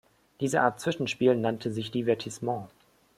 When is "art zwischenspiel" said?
0.61-1.35